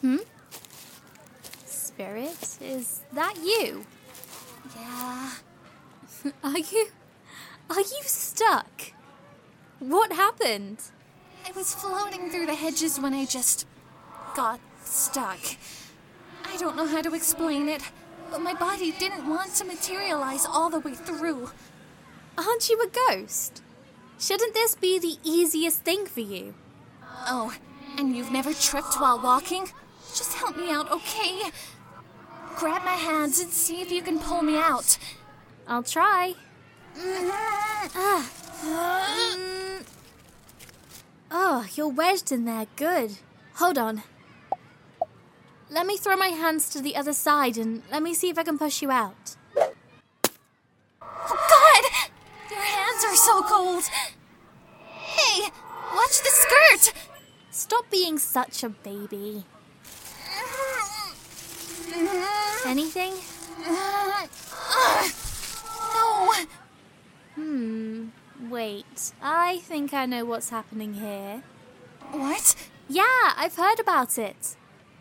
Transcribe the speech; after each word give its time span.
Hmm? 0.00 0.16
Spirit, 1.64 2.58
is 2.60 3.00
that 3.12 3.34
you? 3.42 3.84
Yeah. 4.76 5.30
are 6.44 6.58
you. 6.58 6.88
Are 7.70 7.80
you 7.80 8.02
stuck? 8.02 8.92
What 9.78 10.12
happened? 10.12 10.78
I 11.46 11.52
was 11.52 11.74
floating 11.74 12.30
through 12.30 12.46
the 12.46 12.54
hedges 12.54 13.00
when 13.00 13.14
I 13.14 13.24
just. 13.24 13.66
got 14.34 14.60
stuck. 14.84 15.38
I 16.44 16.56
don't 16.56 16.76
know 16.76 16.86
how 16.86 17.02
to 17.02 17.14
explain 17.14 17.68
it, 17.68 17.82
but 18.30 18.40
my 18.40 18.54
body 18.54 18.92
didn't 18.92 19.28
want 19.28 19.54
to 19.54 19.64
materialize 19.64 20.46
all 20.46 20.70
the 20.70 20.80
way 20.80 20.94
through. 20.94 21.50
Aren't 22.38 22.68
you 22.68 22.80
a 22.80 22.88
ghost? 22.88 23.62
Shouldn't 24.18 24.54
this 24.54 24.74
be 24.74 24.98
the 24.98 25.18
easiest 25.24 25.82
thing 25.82 26.06
for 26.06 26.20
you? 26.20 26.54
Oh, 27.26 27.54
and 28.02 28.16
you've 28.16 28.32
never 28.32 28.52
tripped 28.52 29.00
while 29.00 29.20
walking? 29.20 29.68
Just 30.08 30.34
help 30.34 30.56
me 30.56 30.70
out, 30.70 30.90
okay? 30.90 31.40
Grab 32.56 32.84
my 32.84 32.94
hands 32.94 33.40
and 33.40 33.50
see 33.50 33.80
if 33.80 33.92
you 33.92 34.02
can 34.02 34.18
pull 34.18 34.42
me 34.42 34.56
out. 34.56 34.98
I'll 35.68 35.84
try. 35.84 36.34
Ah. 36.98 38.28
Mm. 38.64 39.84
Oh, 41.30 41.66
you're 41.74 41.88
wedged 41.88 42.32
in 42.32 42.44
there. 42.44 42.66
Good. 42.76 43.18
Hold 43.54 43.78
on. 43.78 44.02
Let 45.70 45.86
me 45.86 45.96
throw 45.96 46.16
my 46.16 46.28
hands 46.28 46.68
to 46.70 46.82
the 46.82 46.96
other 46.96 47.12
side 47.12 47.56
and 47.56 47.82
let 47.90 48.02
me 48.02 48.14
see 48.14 48.28
if 48.28 48.36
I 48.38 48.42
can 48.42 48.58
push 48.58 48.82
you 48.82 48.90
out. 48.90 49.36
Oh, 49.56 51.38
God! 51.54 51.84
Your 52.50 52.60
hands 52.60 53.04
are 53.04 53.16
so 53.16 53.42
cold. 53.42 53.84
Stop 57.72 57.90
being 57.90 58.18
such 58.18 58.62
a 58.64 58.68
baby. 58.68 59.44
Anything? 62.66 63.14
No. 63.66 64.28
Hmm. 67.34 68.08
Wait. 68.50 69.14
I 69.22 69.60
think 69.60 69.94
I 69.94 70.04
know 70.04 70.26
what's 70.26 70.50
happening 70.50 70.92
here. 70.92 71.44
What? 72.10 72.54
Yeah, 72.90 73.32
I've 73.38 73.56
heard 73.56 73.80
about 73.80 74.18
it. 74.18 74.54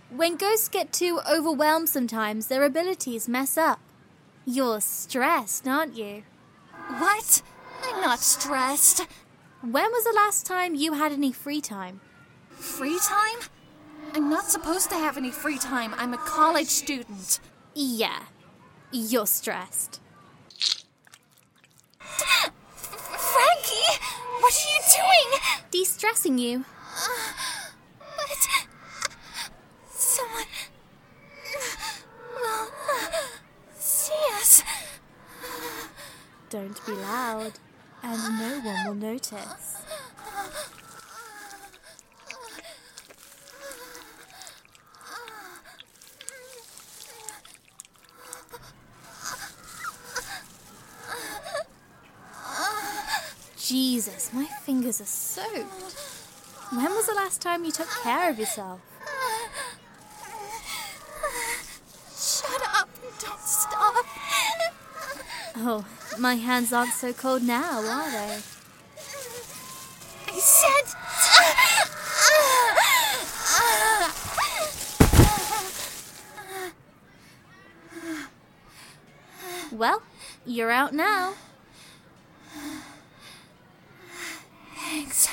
When 0.10 0.38
ghosts 0.38 0.70
get 0.70 0.94
too 0.94 1.20
overwhelmed 1.30 1.90
sometimes, 1.90 2.48
their 2.48 2.64
abilities 2.64 3.28
mess 3.28 3.58
up. 3.58 3.82
You're 4.46 4.80
stressed, 4.80 5.68
aren't 5.68 5.98
you? 5.98 6.24
What? 6.88 7.42
I'm 7.84 8.00
not 8.00 8.20
stressed. 8.20 9.06
When 9.60 9.92
was 9.92 10.06
the 10.06 10.14
last 10.16 10.46
time 10.46 10.76
you 10.76 10.94
had 10.94 11.12
any 11.12 11.34
free 11.34 11.60
time? 11.60 12.00
Free 12.62 13.00
time? 13.00 13.40
I'm 14.14 14.30
not 14.30 14.46
supposed 14.46 14.90
to 14.92 14.96
have 14.96 15.18
any 15.18 15.32
free 15.32 15.58
time. 15.58 15.96
I'm 15.98 16.14
a 16.14 16.18
college 16.20 16.68
student. 16.68 17.40
Yeah, 17.74 18.26
you're 18.92 19.26
stressed. 19.26 20.00
Frankie! 21.98 22.38
What 24.42 24.54
are 24.54 24.70
you 24.70 24.80
doing? 24.96 25.40
De 25.72 25.84
stressing 25.84 26.38
you. 26.38 26.64
But. 28.00 28.48
Someone. 29.90 30.46
will 32.36 32.68
uh, 32.92 33.12
see 33.76 34.14
us. 34.36 34.62
Don't 36.52 36.86
be 36.86 36.92
loud, 36.92 37.54
and 38.04 38.40
no 38.40 38.60
one 38.60 38.86
will 38.86 38.94
notice. 38.94 39.78
Jesus, 53.72 54.34
my 54.34 54.44
fingers 54.66 55.00
are 55.00 55.06
soaked. 55.06 55.48
When 56.74 56.92
was 56.92 57.06
the 57.06 57.14
last 57.14 57.42
time 57.42 57.64
you 57.64 57.72
took 57.72 57.88
care 58.04 58.30
of 58.30 58.38
yourself? 58.38 58.82
Shut 62.14 62.62
up 62.76 62.90
and 63.02 63.14
don't 63.20 63.40
stop. 63.40 64.06
Oh, 65.56 65.86
my 66.20 66.36
hands 66.36 66.74
aren't 66.74 66.92
so 66.92 67.14
cold 67.14 67.44
now, 67.44 67.80
are 67.80 68.12
they? 68.12 68.42
I 70.28 70.40
said. 70.40 70.96
Well, 79.72 80.02
you're 80.46 80.72
out 80.72 80.94
now. 80.94 81.36
Thanks. 84.92 85.30